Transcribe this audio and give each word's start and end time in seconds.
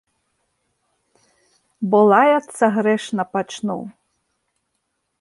Бо 1.93 1.99
лаяцца 2.11 2.65
грэшна 2.79 3.23
пачну. 3.37 3.81